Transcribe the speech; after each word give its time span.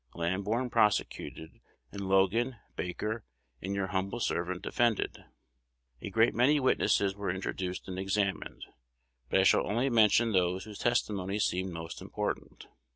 Lamborn 0.15 0.71
prosecuted, 0.71 1.59
and 1.91 2.01
Logan, 2.09 2.55
Baker, 2.75 3.23
and 3.61 3.75
your 3.75 3.85
humble 3.89 4.19
servant 4.19 4.63
defended. 4.63 5.25
A 6.01 6.09
great 6.09 6.33
many 6.33 6.59
witnesses 6.59 7.13
were 7.15 7.29
introduced 7.29 7.87
and 7.87 7.99
examined, 7.99 8.65
but 9.29 9.39
I 9.39 9.43
shall 9.43 9.67
only 9.67 9.91
mention 9.91 10.31
those 10.31 10.63
whose 10.63 10.79
testimony 10.79 11.37
seemed 11.37 11.71
most 11.71 12.01
important. 12.01 12.65